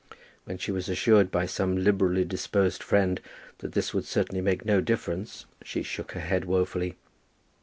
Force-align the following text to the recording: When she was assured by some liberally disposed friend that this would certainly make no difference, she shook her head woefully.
When 0.45 0.57
she 0.57 0.71
was 0.71 0.89
assured 0.89 1.29
by 1.29 1.45
some 1.45 1.77
liberally 1.77 2.25
disposed 2.25 2.81
friend 2.81 3.21
that 3.59 3.73
this 3.73 3.93
would 3.93 4.05
certainly 4.05 4.41
make 4.41 4.65
no 4.65 4.81
difference, 4.81 5.45
she 5.63 5.83
shook 5.83 6.13
her 6.13 6.21
head 6.21 6.45
woefully. 6.45 6.95